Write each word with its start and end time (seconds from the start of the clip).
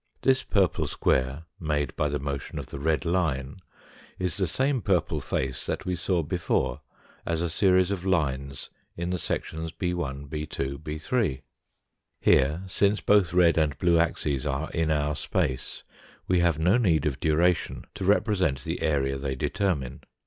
This 0.23 0.41
purple 0.41 0.87
square 0.87 1.43
made 1.59 1.95
by 1.95 2.09
the 2.09 2.17
motion 2.17 2.57
of 2.57 2.65
the 2.65 2.79
red 2.79 3.05
line 3.05 3.57
is 4.17 4.35
the 4.37 4.47
same 4.47 4.81
purple 4.81 5.21
face 5.21 5.67
that 5.67 5.85
we 5.85 5.95
saw 5.95 6.23
before 6.23 6.81
as 7.23 7.39
a 7.43 7.49
series 7.51 7.91
of 7.91 8.03
lines 8.03 8.71
in 8.97 9.11
the 9.11 9.19
sections 9.19 9.71
b 9.71 9.93
lt 9.93 10.33
6 10.51 10.55
2. 10.57 10.79
^3 10.79 11.41
Here, 12.19 12.63
since 12.65 12.99
both 12.99 13.31
red 13.31 13.59
and 13.59 13.77
blue 13.77 13.99
axes 13.99 14.43
are 14.47 14.71
in 14.71 14.89
our 14.89 15.15
space, 15.15 15.83
we 16.27 16.39
have 16.39 16.57
no 16.57 16.77
need 16.79 17.05
of 17.05 17.19
duration 17.19 17.85
to 17.93 18.03
represent 18.03 18.63
the 18.63 18.81
area 18.81 19.19
they 19.19 19.35
determine. 19.35 20.01